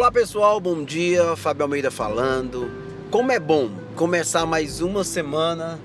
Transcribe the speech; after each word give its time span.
Olá 0.00 0.10
pessoal, 0.10 0.58
bom 0.58 0.82
dia, 0.82 1.36
Fábio 1.36 1.64
Almeida 1.64 1.90
falando. 1.90 2.70
Como 3.10 3.30
é 3.30 3.38
bom 3.38 3.70
começar 3.94 4.46
mais 4.46 4.80
uma 4.80 5.04
semana 5.04 5.78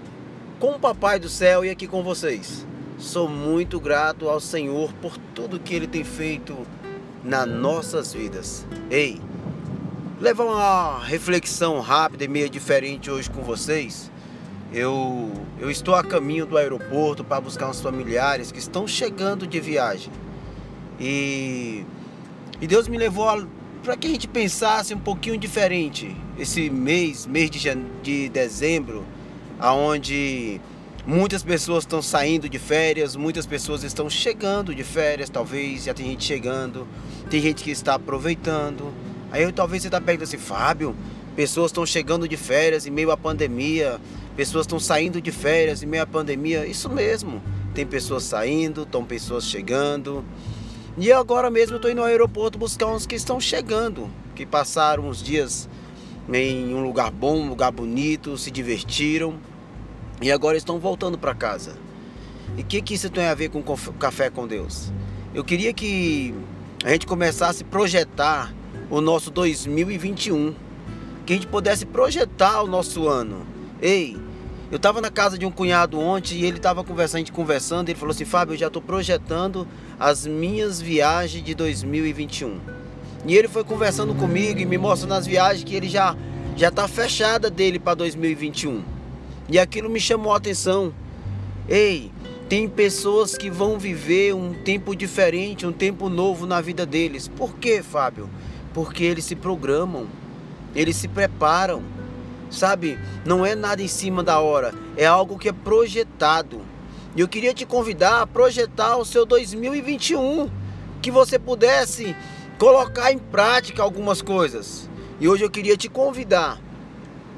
com 0.58 0.72
o 0.72 0.80
Papai 0.80 1.20
do 1.20 1.28
Céu 1.28 1.66
e 1.66 1.70
aqui 1.70 1.86
com 1.86 2.02
vocês. 2.02 2.66
Sou 2.98 3.28
muito 3.28 3.78
grato 3.78 4.30
ao 4.30 4.40
Senhor 4.40 4.94
por 5.02 5.18
tudo 5.36 5.60
que 5.60 5.76
Ele 5.76 5.86
tem 5.86 6.06
feito 6.06 6.56
nas 7.26 7.46
nossas 7.46 8.14
vidas. 8.14 8.66
Ei, 8.90 9.20
levar 10.22 10.46
uma 10.46 11.04
reflexão 11.04 11.82
rápida 11.82 12.24
e 12.24 12.30
meio 12.30 12.50
diferente 12.50 13.12
hoje 13.12 13.30
com 13.30 13.42
vocês. 13.42 14.10
Eu, 14.72 15.30
eu 15.60 15.70
estou 15.70 15.94
a 15.94 16.02
caminho 16.02 16.46
do 16.46 16.58
aeroporto 16.58 17.22
para 17.22 17.42
buscar 17.42 17.68
uns 17.68 17.82
familiares 17.82 18.50
que 18.50 18.60
estão 18.60 18.88
chegando 18.88 19.46
de 19.46 19.60
viagem. 19.60 20.10
E, 21.02 21.86
e 22.62 22.66
Deus 22.66 22.88
me 22.88 22.98
levou 22.98 23.28
a 23.28 23.46
para 23.86 23.96
que 23.96 24.08
a 24.08 24.10
gente 24.10 24.28
pensasse 24.28 24.96
um 24.96 25.00
pouquinho 25.00 25.38
diferente 25.38 26.18
esse 26.40 26.72
mês, 26.72 27.28
mês 27.28 27.52
de, 27.52 27.60
de 28.02 28.30
dezembro, 28.30 29.06
aonde 29.60 30.60
muitas 31.06 31.44
pessoas 31.44 31.84
estão 31.84 32.02
saindo 32.02 32.50
de 32.50 32.58
férias, 32.58 33.16
muitas 33.16 33.46
pessoas 33.46 33.84
estão 33.84 34.10
chegando 34.10 34.74
de 34.74 34.84
férias, 34.84 35.30
talvez 35.30 35.84
já 35.84 35.94
tem 35.94 36.08
gente 36.08 36.26
chegando, 36.26 36.88
tem 37.30 37.40
gente 37.40 37.64
que 37.64 37.70
está 37.70 37.94
aproveitando. 37.94 38.92
Aí 39.32 39.50
talvez 39.52 39.84
você 39.84 39.88
está 39.88 40.02
perguntando 40.02 40.30
assim, 40.30 40.44
Fábio, 40.44 40.96
pessoas 41.36 41.70
estão 41.70 41.86
chegando 41.86 42.28
de 42.28 42.36
férias 42.36 42.88
em 42.88 42.92
meio 42.92 43.12
à 43.12 43.18
pandemia, 43.18 44.02
pessoas 44.36 44.64
estão 44.64 44.80
saindo 44.80 45.22
de 45.22 45.32
férias 45.32 45.84
em 45.84 45.86
meio 45.86 46.02
à 46.02 46.08
pandemia. 46.08 46.66
Isso 46.66 46.90
mesmo, 46.90 47.40
tem 47.76 47.86
pessoas 47.86 48.24
saindo, 48.24 48.82
estão 48.82 49.06
pessoas 49.06 49.46
chegando. 49.46 50.26
E 50.98 51.12
agora 51.12 51.50
mesmo 51.50 51.74
eu 51.74 51.76
estou 51.76 51.92
indo 51.92 52.00
ao 52.00 52.08
aeroporto 52.08 52.58
buscar 52.58 52.88
uns 52.88 53.06
que 53.06 53.16
estão 53.16 53.38
chegando, 53.38 54.10
que 54.34 54.46
passaram 54.46 55.10
uns 55.10 55.22
dias 55.22 55.68
em 56.32 56.74
um 56.74 56.82
lugar 56.82 57.12
bom, 57.12 57.42
um 57.42 57.50
lugar 57.50 57.72
bonito, 57.72 58.38
se 58.38 58.50
divertiram 58.50 59.38
e 60.22 60.32
agora 60.32 60.56
estão 60.56 60.80
voltando 60.80 61.18
para 61.18 61.36
casa. 61.36 61.76
E 62.58 62.62
o 62.62 62.66
que, 62.66 62.82
que 62.82 62.94
isso 62.94 63.10
tem 63.10 63.26
a 63.26 63.34
ver 63.34 63.50
com 63.50 63.62
café 64.00 64.30
com 64.30 64.48
Deus? 64.48 64.90
Eu 65.34 65.44
queria 65.44 65.74
que 65.74 66.34
a 66.86 66.92
gente 66.92 67.06
começasse 67.06 67.64
a 67.64 67.66
projetar 67.66 68.54
o 68.90 69.02
nosso 69.02 69.30
2021, 69.32 70.56
que 71.26 71.34
a 71.34 71.36
gente 71.36 71.48
pudesse 71.48 71.86
projetar 71.86 72.62
o 72.62 72.68
nosso 72.68 73.10
ano. 73.10 73.46
Ei, 73.82 74.18
eu 74.76 74.78
estava 74.78 75.00
na 75.00 75.10
casa 75.10 75.38
de 75.38 75.46
um 75.46 75.52
cunhado 75.52 75.98
ontem 75.98 76.36
e 76.36 76.46
ele 76.46 76.58
estava 76.58 76.84
conversando, 76.84 77.16
a 77.16 77.20
gente 77.20 77.32
conversando, 77.32 77.88
ele 77.88 77.98
falou 77.98 78.12
assim, 78.12 78.26
Fábio, 78.26 78.56
eu 78.56 78.58
já 78.58 78.68
estou 78.68 78.82
projetando 78.82 79.66
as 79.98 80.28
minhas 80.28 80.82
viagens 80.82 81.42
de 81.46 81.56
2021. 81.56 82.60
E 83.26 83.38
ele 83.38 83.48
foi 83.48 83.64
conversando 83.64 84.14
comigo 84.14 84.60
e 84.60 84.66
me 84.66 84.78
mostrando 84.78 85.14
as 85.14 85.26
viagens 85.26 85.64
que 85.64 85.74
ele 85.74 85.88
já 85.88 86.14
já 86.58 86.68
está 86.68 86.90
fechada 86.90 87.50
dele 87.50 87.80
para 87.80 87.94
2021. 87.96 88.84
E 89.48 89.58
aquilo 89.58 89.90
me 89.90 90.00
chamou 90.00 90.34
a 90.34 90.38
atenção. 90.38 90.94
Ei, 91.70 92.12
tem 92.50 92.68
pessoas 92.68 93.38
que 93.38 93.50
vão 93.50 93.80
viver 93.80 94.36
um 94.36 94.54
tempo 94.54 94.94
diferente, 94.94 95.66
um 95.66 95.72
tempo 95.72 96.10
novo 96.10 96.46
na 96.46 96.60
vida 96.60 96.86
deles. 96.86 97.30
Por 97.30 97.56
quê, 97.56 97.82
Fábio? 97.82 98.30
Porque 98.74 99.06
eles 99.06 99.24
se 99.24 99.38
programam, 99.38 100.06
eles 100.76 100.98
se 100.98 101.08
preparam 101.08 101.82
sabe? 102.56 102.98
Não 103.26 103.46
é 103.46 103.54
nada 103.54 103.82
em 103.82 103.88
cima 103.88 104.24
da 104.24 104.40
hora, 104.40 104.74
é 104.98 105.06
algo 105.06 105.38
que 105.38 105.50
é 105.50 105.54
projetado. 105.54 106.62
E 107.16 107.22
eu 107.22 107.28
queria 107.28 107.54
te 107.54 107.66
convidar 107.66 108.22
a 108.22 108.28
projetar 108.28 108.98
o 108.98 109.06
seu 109.06 109.26
2021, 109.26 110.50
que 111.02 111.12
você 111.12 111.38
pudesse 111.38 112.16
colocar 112.58 113.12
em 113.12 113.18
prática 113.18 113.84
algumas 113.84 114.22
coisas. 114.22 114.90
E 115.20 115.28
hoje 115.28 115.44
eu 115.44 115.50
queria 115.50 115.78
te 115.78 115.88
convidar 115.88 116.60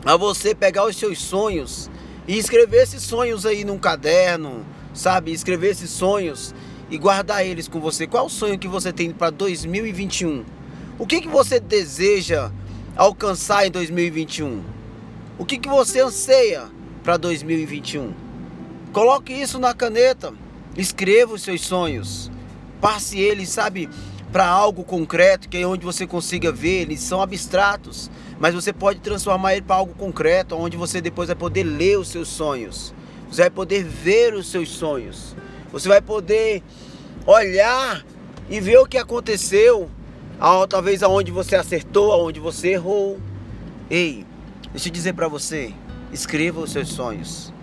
a 0.05 0.15
você 0.15 0.55
pegar 0.55 0.85
os 0.85 0.95
seus 0.95 1.19
sonhos 1.19 1.89
e 2.27 2.37
escrever 2.37 2.83
esses 2.83 3.03
sonhos 3.03 3.45
aí 3.45 3.63
num 3.63 3.77
caderno, 3.77 4.65
sabe? 4.93 5.31
Escrever 5.31 5.71
esses 5.71 5.89
sonhos 5.89 6.55
e 6.89 6.97
guardar 6.97 7.45
eles 7.45 7.67
com 7.67 7.79
você. 7.79 8.07
Qual 8.07 8.25
o 8.25 8.29
sonho 8.29 8.57
que 8.57 8.67
você 8.67 8.91
tem 8.91 9.11
para 9.11 9.29
2021? 9.29 10.43
O 10.97 11.05
que, 11.05 11.21
que 11.21 11.27
você 11.27 11.59
deseja 11.59 12.51
alcançar 12.95 13.67
em 13.67 13.71
2021? 13.71 14.76
O 15.39 15.45
que, 15.45 15.59
que 15.59 15.69
você 15.69 16.01
anseia 16.01 16.63
para 17.03 17.15
2021? 17.15 18.11
Coloque 18.91 19.31
isso 19.31 19.59
na 19.59 19.71
caneta, 19.71 20.33
escreva 20.75 21.35
os 21.35 21.43
seus 21.43 21.61
sonhos, 21.61 22.31
passe 22.81 23.19
eles, 23.19 23.49
sabe, 23.49 23.87
para 24.31 24.47
algo 24.47 24.83
concreto, 24.83 25.47
que 25.47 25.57
é 25.57 25.67
onde 25.67 25.85
você 25.85 26.07
consiga 26.07 26.51
ver, 26.51 26.81
eles 26.81 27.01
são 27.01 27.21
abstratos, 27.21 28.09
mas 28.39 28.55
você 28.55 28.73
pode 28.73 28.99
transformar 28.99 29.53
ele 29.53 29.61
para 29.61 29.75
algo 29.75 29.93
concreto, 29.93 30.55
onde 30.55 30.75
você 30.75 30.99
depois 30.99 31.27
vai 31.27 31.35
poder 31.35 31.63
ler 31.63 31.99
os 31.99 32.07
seus 32.07 32.29
sonhos, 32.29 32.91
você 33.29 33.43
vai 33.43 33.51
poder 33.51 33.83
ver 33.83 34.33
os 34.33 34.49
seus 34.49 34.69
sonhos, 34.69 35.35
você 35.71 35.87
vai 35.87 36.01
poder 36.01 36.63
olhar 37.27 38.03
e 38.49 38.59
ver 38.59 38.79
o 38.79 38.87
que 38.87 38.97
aconteceu, 38.97 39.87
talvez 40.67 41.03
aonde 41.03 41.31
você 41.31 41.55
acertou, 41.55 42.11
aonde 42.11 42.39
você 42.39 42.69
errou. 42.69 43.19
Ei, 43.89 44.25
Deixa 44.71 44.89
eu 44.89 44.93
dizer 44.93 45.13
para 45.13 45.27
você, 45.29 45.73
escreva 46.11 46.59
os 46.59 46.71
seus 46.71 46.89
sonhos. 46.89 47.53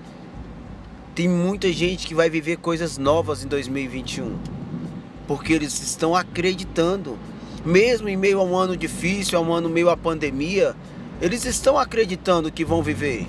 Tem 1.15 1.29
muita 1.29 1.71
gente 1.73 2.07
que 2.07 2.15
vai 2.15 2.31
viver 2.31 2.57
coisas 2.57 2.97
novas 2.97 3.45
em 3.45 3.47
2021, 3.47 4.37
porque 5.29 5.53
eles 5.53 5.81
estão 5.83 6.17
acreditando, 6.17 7.19
mesmo 7.65 8.09
em 8.09 8.17
meio 8.17 8.41
a 8.41 8.45
um 8.45 8.57
ano 8.57 8.77
difícil, 8.77 9.39
a 9.39 9.43
um 9.43 9.53
ano 9.53 9.69
meio 9.69 9.91
à 9.91 9.97
pandemia, 9.97 10.75
eles 11.21 11.45
estão 11.45 11.79
acreditando 11.79 12.51
que 12.51 12.65
vão 12.65 12.83
viver. 12.83 13.27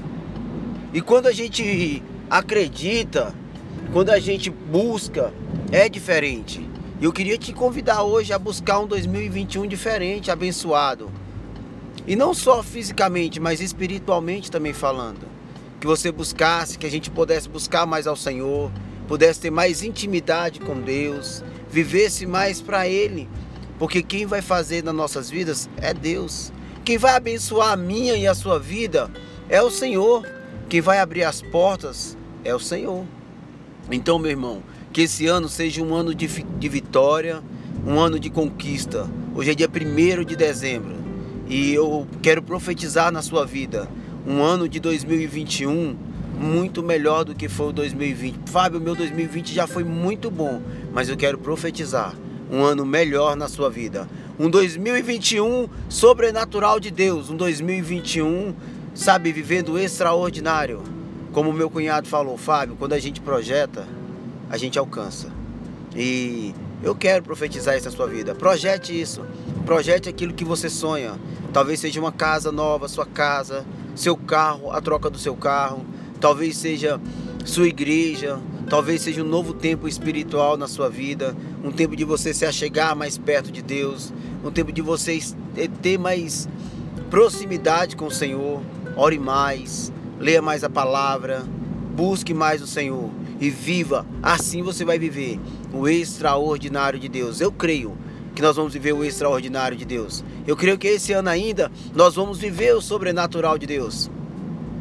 E 0.93 1.01
quando 1.01 1.27
a 1.27 1.33
gente 1.33 2.01
acredita, 2.29 3.35
quando 3.91 4.09
a 4.09 4.19
gente 4.19 4.49
busca, 4.49 5.33
é 5.71 5.89
diferente. 5.89 6.67
Eu 7.01 7.11
queria 7.11 7.37
te 7.37 7.51
convidar 7.51 8.03
hoje 8.03 8.31
a 8.31 8.39
buscar 8.39 8.79
um 8.79 8.87
2021 8.87 9.67
diferente, 9.67 10.31
abençoado. 10.31 11.11
E 12.07 12.15
não 12.15 12.33
só 12.33 12.61
fisicamente, 12.61 13.39
mas 13.39 13.61
espiritualmente 13.61 14.51
também 14.51 14.73
falando. 14.73 15.27
Que 15.79 15.87
você 15.87 16.11
buscasse, 16.11 16.77
que 16.77 16.85
a 16.85 16.91
gente 16.91 17.09
pudesse 17.09 17.49
buscar 17.49 17.85
mais 17.85 18.05
ao 18.05 18.15
Senhor, 18.15 18.71
pudesse 19.07 19.39
ter 19.41 19.51
mais 19.51 19.81
intimidade 19.81 20.59
com 20.59 20.79
Deus, 20.79 21.43
vivesse 21.69 22.25
mais 22.25 22.61
para 22.61 22.87
Ele. 22.87 23.27
Porque 23.79 24.03
quem 24.03 24.25
vai 24.25 24.41
fazer 24.41 24.83
nas 24.83 24.93
nossas 24.93 25.29
vidas 25.29 25.69
é 25.77 25.93
Deus. 25.93 26.53
Quem 26.83 26.97
vai 26.97 27.15
abençoar 27.15 27.71
a 27.71 27.77
minha 27.77 28.15
e 28.15 28.27
a 28.27 28.35
sua 28.35 28.59
vida 28.59 29.09
é 29.49 29.61
o 29.61 29.71
Senhor. 29.71 30.27
Quem 30.69 30.81
vai 30.81 30.99
abrir 30.99 31.23
as 31.23 31.41
portas 31.41 32.15
é 32.43 32.53
o 32.53 32.59
Senhor. 32.59 33.03
Então, 33.91 34.19
meu 34.19 34.31
irmão, 34.31 34.63
que 34.93 35.01
esse 35.01 35.25
ano 35.27 35.49
seja 35.49 35.81
um 35.81 35.93
ano 35.93 36.13
de, 36.13 36.27
de 36.27 36.69
vitória, 36.69 37.43
um 37.85 37.99
ano 37.99 38.19
de 38.19 38.29
conquista. 38.29 39.09
Hoje 39.35 39.51
é 39.51 39.55
dia 39.55 39.67
1 39.67 40.23
de 40.23 40.35
dezembro. 40.35 41.04
E 41.47 41.73
eu 41.73 42.07
quero 42.21 42.41
profetizar 42.41 43.11
na 43.11 43.21
sua 43.21 43.45
vida 43.45 43.87
um 44.25 44.41
ano 44.41 44.67
de 44.67 44.79
2021 44.79 45.95
muito 46.39 46.83
melhor 46.83 47.23
do 47.23 47.33
que 47.35 47.47
foi 47.47 47.69
o 47.69 47.71
2020. 47.71 48.49
Fábio, 48.49 48.81
meu 48.81 48.95
2020 48.95 49.53
já 49.53 49.67
foi 49.67 49.83
muito 49.83 50.29
bom, 50.29 50.61
mas 50.93 51.07
eu 51.07 51.15
quero 51.15 51.37
profetizar 51.37 52.15
um 52.51 52.63
ano 52.63 52.85
melhor 52.85 53.35
na 53.35 53.47
sua 53.47 53.69
vida. 53.69 54.07
Um 54.37 54.49
2021 54.49 55.69
sobrenatural 55.87 56.79
de 56.79 56.91
Deus, 56.91 57.29
um 57.29 57.37
2021, 57.37 58.53
sabe, 58.93 59.31
vivendo 59.31 59.79
extraordinário. 59.79 60.83
Como 61.31 61.53
meu 61.53 61.69
cunhado 61.69 62.07
falou, 62.07 62.37
Fábio, 62.37 62.75
quando 62.77 62.93
a 62.93 62.99
gente 62.99 63.21
projeta, 63.21 63.87
a 64.49 64.57
gente 64.57 64.77
alcança. 64.77 65.29
E 65.95 66.53
eu 66.85 66.93
quero 66.93 67.23
profetizar 67.23 67.75
isso 67.75 67.85
na 67.85 67.91
sua 67.91 68.05
vida. 68.05 68.35
Projete 68.35 68.99
isso. 68.99 69.25
Projete 69.65 70.07
aquilo 70.07 70.35
que 70.35 70.45
você 70.45 70.69
sonha. 70.69 71.19
Talvez 71.51 71.79
seja 71.79 71.99
uma 71.99 72.11
casa 72.11 72.51
nova, 72.51 72.87
sua 72.87 73.07
casa, 73.07 73.65
seu 73.95 74.15
carro, 74.15 74.71
a 74.71 74.79
troca 74.79 75.09
do 75.09 75.17
seu 75.17 75.35
carro. 75.35 75.83
Talvez 76.21 76.55
seja 76.57 77.01
sua 77.43 77.67
igreja. 77.67 78.39
Talvez 78.69 79.01
seja 79.01 79.23
um 79.23 79.27
novo 79.27 79.51
tempo 79.51 79.87
espiritual 79.87 80.57
na 80.57 80.67
sua 80.67 80.87
vida. 80.87 81.35
Um 81.63 81.71
tempo 81.71 81.95
de 81.95 82.03
você 82.03 82.35
se 82.35 82.45
achegar 82.45 82.95
mais 82.95 83.17
perto 83.17 83.51
de 83.51 83.63
Deus. 83.63 84.13
Um 84.43 84.51
tempo 84.51 84.71
de 84.71 84.83
você 84.83 85.19
ter 85.81 85.97
mais 85.97 86.47
proximidade 87.09 87.95
com 87.95 88.05
o 88.05 88.11
Senhor. 88.11 88.61
Ore 88.95 89.17
mais. 89.17 89.91
Leia 90.19 90.39
mais 90.39 90.63
a 90.63 90.69
palavra. 90.69 91.43
Busque 91.95 92.31
mais 92.31 92.61
o 92.61 92.67
Senhor 92.67 93.09
e 93.45 93.49
viva. 93.49 94.05
Assim 94.21 94.61
você 94.61 94.83
vai 94.83 94.97
viver 94.97 95.39
o 95.73 95.87
extraordinário 95.87 96.99
de 96.99 97.07
Deus. 97.07 97.39
Eu 97.39 97.51
creio 97.51 97.97
que 98.33 98.41
nós 98.41 98.55
vamos 98.55 98.73
viver 98.73 98.93
o 98.93 99.03
extraordinário 99.03 99.77
de 99.77 99.85
Deus. 99.85 100.23
Eu 100.45 100.57
creio 100.57 100.77
que 100.77 100.87
esse 100.87 101.13
ano 101.13 101.29
ainda 101.29 101.71
nós 101.93 102.15
vamos 102.15 102.37
viver 102.37 102.75
o 102.75 102.81
sobrenatural 102.81 103.57
de 103.57 103.65
Deus. 103.65 104.09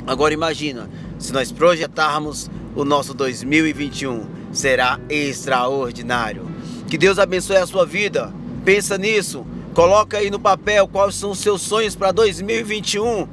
Agora 0.06 0.34
imagina, 0.34 0.90
se 1.18 1.32
nós 1.32 1.52
projetarmos 1.52 2.50
o 2.74 2.84
nosso 2.84 3.14
2021, 3.14 4.26
será 4.52 4.98
extraordinário. 5.08 6.46
Que 6.88 6.98
Deus 6.98 7.18
abençoe 7.18 7.56
a 7.56 7.66
sua 7.66 7.86
vida. 7.86 8.32
Pensa 8.64 8.98
nisso. 8.98 9.46
Coloca 9.72 10.18
aí 10.18 10.30
no 10.30 10.38
papel 10.38 10.86
quais 10.88 11.14
são 11.14 11.30
os 11.30 11.38
seus 11.38 11.62
sonhos 11.62 11.96
para 11.96 12.12
2021. 12.12 13.28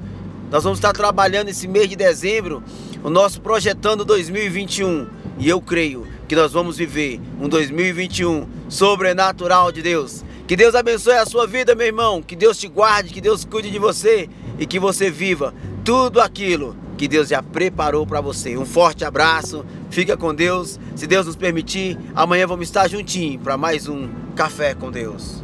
Nós 0.49 0.63
vamos 0.63 0.79
estar 0.79 0.91
trabalhando 0.91 1.49
esse 1.49 1.67
mês 1.67 1.87
de 1.89 1.95
dezembro, 1.95 2.61
o 3.03 3.09
nosso 3.09 3.39
projetando 3.41 4.03
2021. 4.03 5.20
E 5.41 5.49
eu 5.49 5.59
creio 5.59 6.05
que 6.27 6.35
nós 6.35 6.53
vamos 6.53 6.77
viver 6.77 7.19
um 7.39 7.49
2021 7.49 8.47
sobrenatural 8.69 9.71
de 9.71 9.81
Deus. 9.81 10.23
Que 10.47 10.55
Deus 10.55 10.75
abençoe 10.75 11.15
a 11.15 11.25
sua 11.25 11.47
vida, 11.47 11.73
meu 11.73 11.87
irmão. 11.87 12.21
Que 12.21 12.35
Deus 12.35 12.59
te 12.59 12.67
guarde, 12.67 13.11
que 13.11 13.19
Deus 13.19 13.43
cuide 13.43 13.71
de 13.71 13.79
você 13.79 14.29
e 14.59 14.67
que 14.67 14.77
você 14.77 15.09
viva 15.09 15.51
tudo 15.83 16.21
aquilo 16.21 16.75
que 16.95 17.07
Deus 17.07 17.29
já 17.29 17.41
preparou 17.41 18.05
para 18.05 18.21
você. 18.21 18.55
Um 18.55 18.67
forte 18.67 19.03
abraço, 19.03 19.65
fica 19.89 20.15
com 20.15 20.31
Deus. 20.31 20.79
Se 20.95 21.07
Deus 21.07 21.25
nos 21.25 21.35
permitir, 21.35 21.97
amanhã 22.13 22.45
vamos 22.45 22.67
estar 22.67 22.87
juntinho 22.87 23.39
para 23.39 23.57
mais 23.57 23.87
um 23.87 24.07
Café 24.35 24.75
com 24.75 24.91
Deus. 24.91 25.43